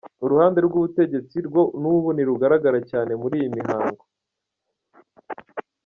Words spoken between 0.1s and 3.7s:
Uruhande rw'ubutegetsi rwo n'ubu ntirugaragara cyane muri iyi